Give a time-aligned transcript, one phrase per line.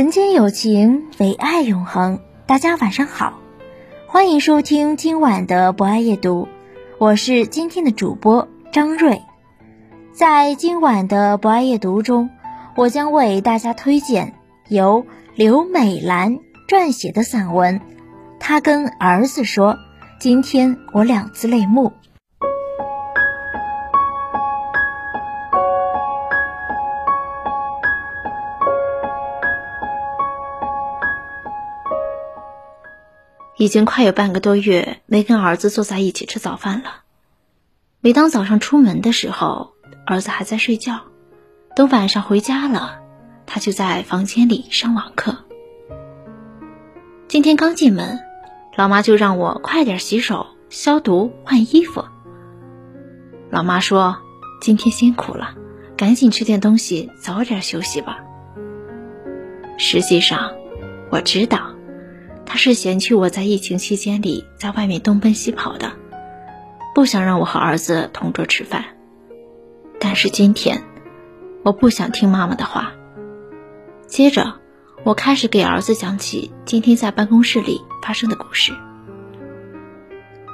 [0.00, 2.20] 人间有情，唯爱永恒。
[2.46, 3.38] 大家晚上好，
[4.06, 6.48] 欢迎收听今晚的博爱夜读，
[6.96, 9.20] 我是今天的主播张瑞。
[10.14, 12.30] 在今晚的博爱夜读中，
[12.76, 14.32] 我将为大家推荐
[14.68, 17.82] 由刘美兰撰写的散文。
[18.38, 19.76] 她跟儿子说
[20.18, 21.92] ：“今天我两次泪目。”
[33.60, 37.02] 已经快有半个多月没跟儿子坐在一起吃早饭了。
[38.00, 39.74] 每当早上出门的时候，
[40.06, 40.94] 儿子还在睡觉；
[41.76, 43.00] 等晚上回家了，
[43.44, 45.44] 他就在房间里上网课。
[47.28, 48.18] 今天刚进门，
[48.76, 52.02] 老妈就让我快点洗手、消毒、换衣服。
[53.50, 54.16] 老妈说
[54.62, 55.54] ：“今天辛苦了，
[55.98, 58.20] 赶紧吃点东西，早点休息吧。”
[59.76, 60.50] 实际上，
[61.10, 61.74] 我知道。
[62.52, 65.92] 他是嫌弃我在疫情期间里在外面东奔西跑的，
[66.96, 68.86] 不想让我和儿子同桌吃饭。
[70.00, 70.82] 但是今天，
[71.62, 72.92] 我不想听妈妈的话。
[74.08, 74.54] 接着，
[75.04, 78.72] 我开始给儿子讲起今天在办公室里发生的故事。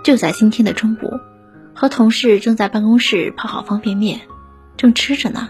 [0.04, 1.18] 就在今天的中午，
[1.74, 4.20] 和同事正在办公室泡好方便面，
[4.76, 5.48] 正吃着呢。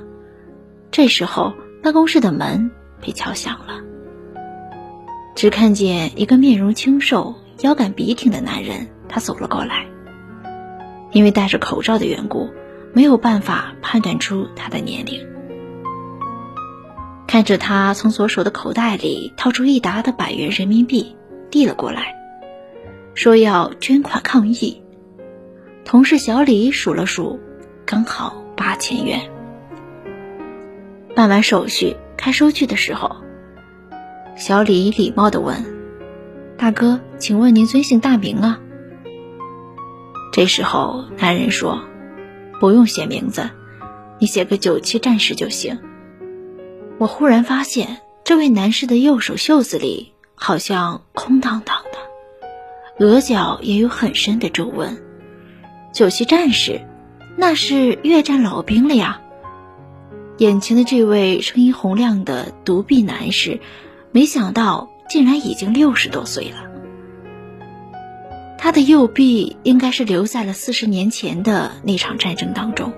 [0.92, 2.70] 这时候，办公室的门
[3.04, 3.80] 被敲响了。
[5.36, 9.84] 只看见一个面容清瘦、腰杆笔挺的男人，他走了过来。
[11.12, 12.48] 因为戴着口罩的缘故，
[12.94, 15.20] 没有办法判断出他的年龄。
[17.26, 21.14] 看着他从左手的口袋里掏出一沓的百元人民币，
[21.50, 22.14] 递了过来，
[23.14, 24.82] 说要捐款抗疫。
[25.84, 27.38] 同事小李数了数，
[27.84, 29.20] 刚好八千元。
[31.14, 33.25] 办完手续，开收据的时候。
[34.36, 35.64] 小李礼貌地问
[36.58, 38.60] ：“大哥，请问您尊姓大名啊？”
[40.30, 41.80] 这时候，男人说
[42.60, 43.48] ：“不用写名字，
[44.18, 45.78] 你写个九七战士就行。”
[47.00, 54.98] 我忽然发现，这位男士的右手袖子里好像空荡荡的，额角也有很深的皱纹。
[55.94, 56.82] 九七战士，
[57.38, 59.22] 那是越战老兵了呀！
[60.36, 63.60] 眼前的这位声音洪亮的独臂男士。
[64.16, 66.70] 没想到竟然已经六十多岁了。
[68.56, 72.94] 他的右臂应该是留在了四十年前的那场战争当中。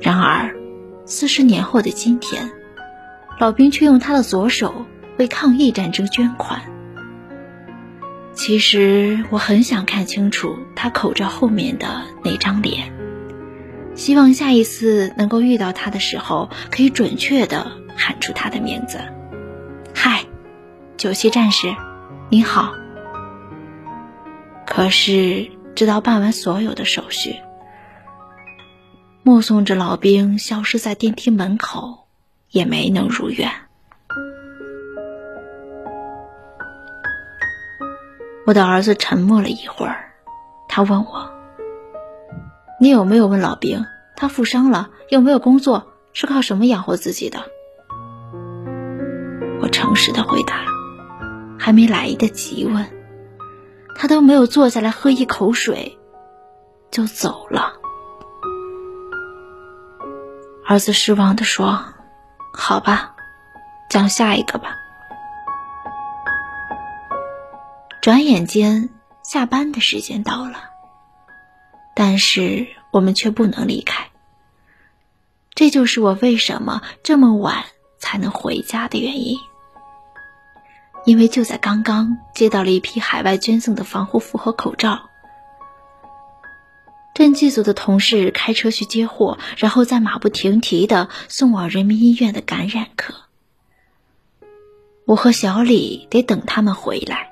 [0.00, 0.56] 然而，
[1.04, 2.50] 四十年后的今天，
[3.38, 4.86] 老兵却用他的左手
[5.18, 6.62] 为抗疫战争捐款。
[8.32, 12.94] 其实我很想看清楚他口罩后面的那张脸，
[13.94, 18.98] 希望下一次能够遇到他的时候，可以准确的喊出他的名字。
[20.96, 21.76] 九七战士，
[22.30, 22.72] 你好。
[24.66, 27.36] 可是，直到办完所有的手续，
[29.22, 32.06] 目送着老兵消失在电梯门口，
[32.50, 33.50] 也没能如愿。
[38.46, 40.12] 我的儿子沉默了一会儿，
[40.66, 41.30] 他问我
[42.80, 43.84] ：“你有没有问老兵，
[44.16, 47.40] 他负伤了，有没有工作，是靠什么养活自己的？”
[49.60, 50.64] 我诚实的回答，
[51.66, 52.86] 还没来得及问，
[53.96, 55.98] 他都没有坐下来喝一口水，
[56.92, 57.72] 就走了。
[60.64, 61.84] 儿子失望的说
[62.54, 63.16] ：“好吧，
[63.90, 64.76] 讲下一个吧。”
[68.00, 68.90] 转眼间，
[69.24, 70.70] 下班的时间到了，
[71.96, 74.10] 但是我们却不能离开。
[75.52, 77.64] 这就是我为什么这么晚
[77.98, 79.36] 才能回家的原因。
[81.06, 85.08] 因为就在刚刚接到了一批海外捐赠的防护服和口罩。
[87.14, 93.14] 赈济组的同事开车去接货，然后再马不停蹄的送往人民医院的感染科。
[95.06, 97.30] 我和小李得等他们回来。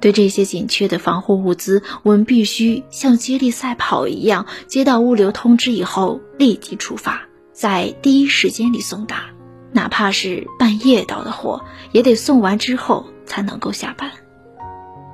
[0.00, 7.22] 对这些紧缺的防护物资，我们必须像接力赛跑一样，接到物流通知以后立即出发，
[7.52, 9.30] 在第一时间里送达，
[9.72, 14.10] 哪怕是半夜到的货，也得送完之后才能够下班，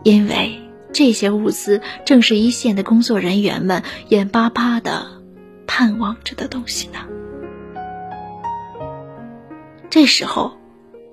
[0.02, 0.60] 因为。
[0.90, 5.20] 这些物资正是一线的工作人员们眼巴巴的
[5.66, 7.00] 盼望着的东西呢。
[9.90, 10.56] 这时候，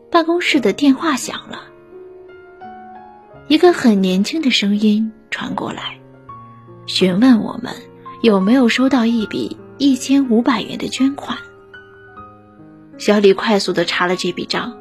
[0.09, 1.63] 办公室的电话响了，
[3.49, 5.99] 一个很年轻的声音传过来，
[6.85, 7.73] 询问我们
[8.21, 11.37] 有没有收到一笔一千五百元的捐款。
[12.97, 14.77] 小李快速的查了这笔账，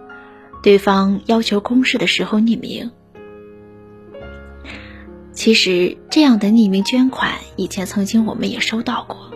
[0.62, 2.90] 对方要求公示的时候匿名。
[5.32, 9.30] 其实，这样的匿名捐款以前曾经我们也收到过。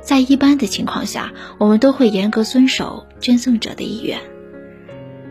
[0.00, 4.18] 在一般的情况下，我们都会严格遵守捐赠者的意愿，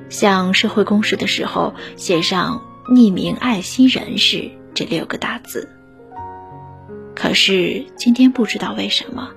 [0.10, 2.62] 向社会公示的时候写上
[2.94, 5.68] “匿名爱心人士”这六个大字。
[7.16, 9.32] 可是今天不知道为什么，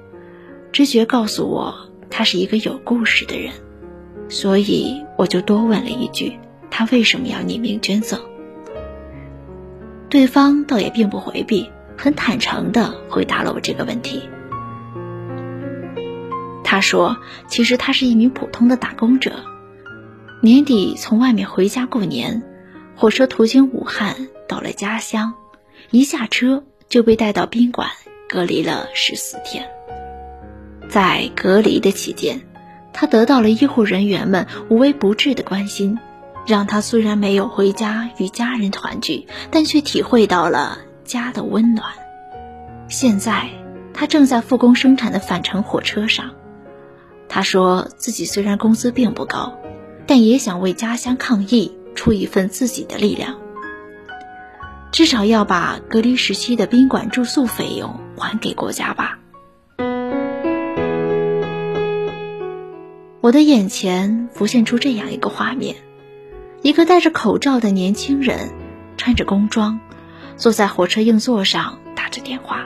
[0.70, 3.52] 直觉告诉我他是一个有故事的人，
[4.28, 6.38] 所以我就多问了一句：
[6.70, 8.20] 他为什么要匿名捐赠？
[10.10, 14.28] 对方倒也并不回避，很坦诚地回答了我这个问题。
[16.62, 17.16] 他说
[17.48, 19.32] ：“其实他是一名普通的打工者，
[20.42, 22.42] 年底从外面回家过年，
[22.94, 25.32] 火车途经武汉，到了家乡，
[25.90, 27.88] 一下车就被带到宾馆
[28.28, 29.66] 隔离了十四天。
[30.92, 32.42] 在隔离的期间，
[32.92, 35.98] 他得到了医护人员们无微不至的关心。”
[36.44, 41.86] 让他虽然没有回家与家人团聚，但却体会到了家的温暖。
[42.88, 43.48] 现在，
[43.94, 46.32] 他正在复工生产的返程火车上。
[47.28, 49.56] 他说自己虽然工资并不高，
[50.04, 53.36] 但也想为家乡抗疫出一份自己的力量，
[54.90, 59.20] 至少要把隔离时期的宾馆住宿费用还给国家吧。
[63.22, 65.76] 我的眼前浮现出这样一个画面。
[66.60, 68.50] 一个戴着口罩的年轻人，
[68.96, 69.78] 穿着工装，
[70.36, 72.64] 坐在火车硬座上打着电话。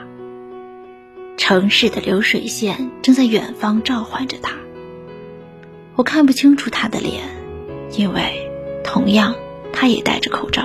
[1.37, 4.53] 城市的流水线正在远方召唤着他。
[5.95, 7.21] 我看不清楚他的脸，
[7.95, 8.49] 因为
[8.83, 9.35] 同样
[9.71, 10.63] 他也戴着口罩。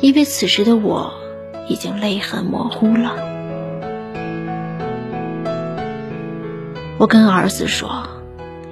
[0.00, 1.12] 因为此时的我
[1.68, 3.16] 已经泪痕模糊了。
[6.98, 8.08] 我跟儿子说，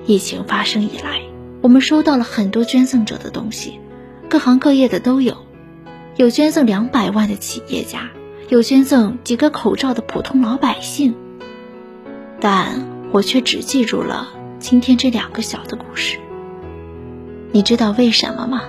[0.06, 1.20] 疫情发生以来。
[1.62, 3.80] 我们收到了很多捐赠者的东西，
[4.28, 5.36] 各行各业的都有，
[6.16, 8.10] 有捐赠两百万的企业家，
[8.48, 11.16] 有捐赠几个口罩的普通老百姓。
[12.38, 14.28] 但我却只记住了
[14.60, 16.18] 今天这两个小的故事。
[17.50, 18.62] 你知道为什么吗？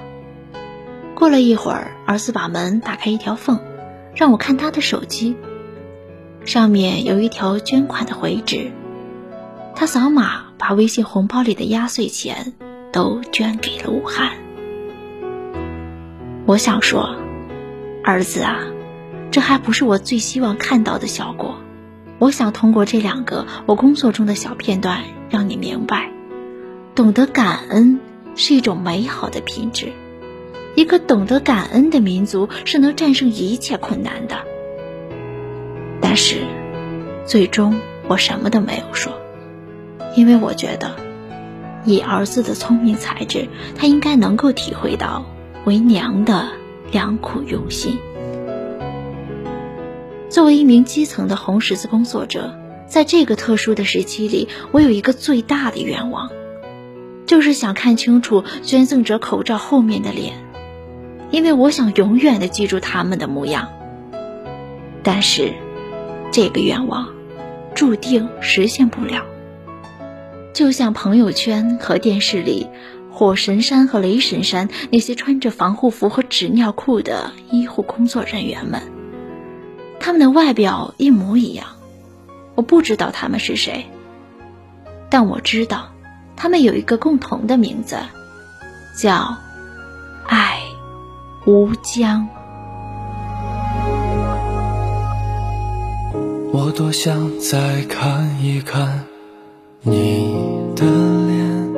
[1.14, 3.60] 过了一会儿，儿子把门打开一条缝，
[4.16, 5.36] 让我看他的手机，
[6.46, 8.72] 上面有一条捐款的回执。
[9.76, 12.54] 他扫码，把微信红包里的压岁钱。
[12.92, 14.32] 都捐给了武汉。
[16.46, 17.16] 我想说，
[18.04, 18.60] 儿子啊，
[19.30, 21.58] 这还不是我最希望看到的效果。
[22.18, 26.10] 我想通过这两个我工作中的小片段，让你明白，
[26.96, 28.00] 懂得感恩
[28.36, 29.92] 是一种美好的品质。
[30.76, 34.38] 一个懂得感恩的民族是能战胜一切困难的。
[36.02, 36.38] 但是，
[37.26, 39.14] 最终我什么都没有说，
[40.18, 40.96] 因为我觉得。
[41.86, 43.48] 以儿子的聪明才智，
[43.78, 45.24] 他应该能够体会到
[45.64, 46.50] 为娘的
[46.92, 47.98] 良苦用心。
[50.28, 56.30] 作为一名基层的红十字工作者，在这个特殊的时期里，我有一个最大的愿望，
[57.26, 60.34] 就是想看清楚捐赠者口罩后面的脸，
[61.32, 63.70] 因为我想永远的记住他们的模样。
[65.04, 65.54] 但是，
[66.34, 67.08] 这个愿望
[67.74, 69.24] 注定实现不了。
[70.58, 72.68] 就像朋友圈和电视里，
[73.12, 78.82] 火神山和雷神山那些穿着防护服和纸尿裤的医护工作人员们，
[80.00, 81.68] 他们的外表一模一样。
[82.56, 83.86] 我不知道他们是谁，
[85.12, 85.90] 但我知道，
[86.36, 88.00] 他们有一个共同的名字，
[89.00, 89.38] 叫
[90.26, 90.60] 爱
[91.46, 92.28] 无疆。
[96.52, 99.06] 我多想再看一看。
[99.90, 100.34] 你
[100.76, 101.74] 的脸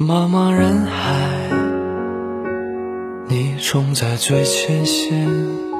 [0.00, 1.48] 茫茫人海
[3.28, 5.71] 你冲在最前线。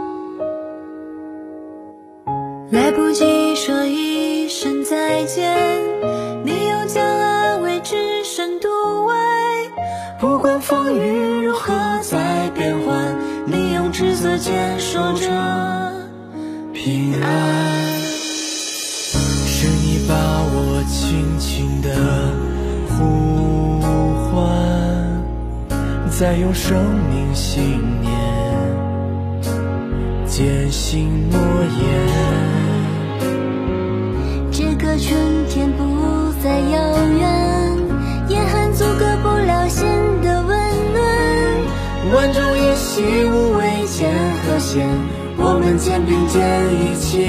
[26.23, 26.79] 再用生
[27.11, 28.13] 命信念
[30.25, 31.83] 践行诺言。
[34.53, 35.83] 这个春天不
[36.41, 36.79] 再遥
[37.19, 37.77] 远，
[38.29, 39.85] 严寒阻隔不了心
[40.23, 40.49] 的温
[40.93, 41.03] 暖。
[42.15, 44.09] 万众一心，无畏艰
[44.47, 44.89] 和险，
[45.37, 46.41] 我们肩并肩
[46.73, 47.29] 一起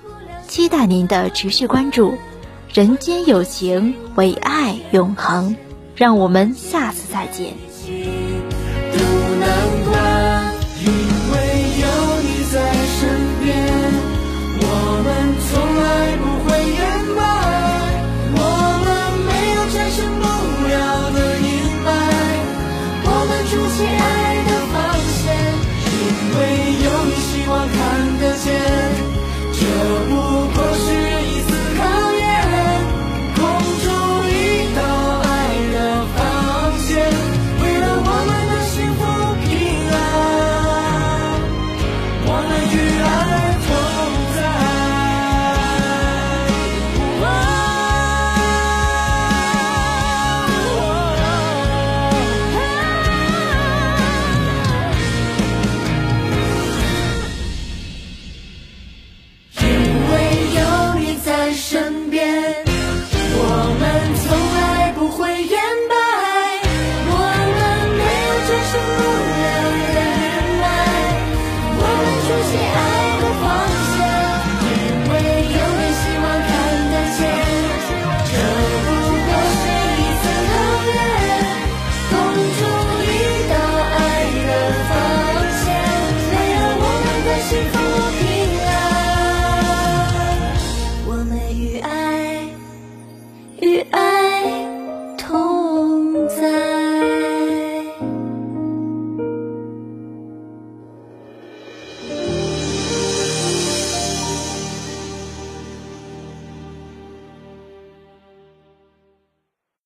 [0.51, 2.13] 期待您的持续关注。
[2.73, 5.55] 人间有情，唯爱永恒。
[5.95, 7.53] 让我们下次再见。